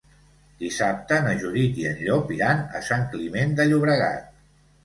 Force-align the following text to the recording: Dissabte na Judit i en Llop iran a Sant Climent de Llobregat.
Dissabte 0.61 1.19
na 1.25 1.35
Judit 1.43 1.77
i 1.83 1.87
en 1.91 2.01
Llop 2.07 2.33
iran 2.39 2.65
a 2.81 2.81
Sant 2.89 3.07
Climent 3.15 3.55
de 3.61 3.69
Llobregat. 3.71 4.35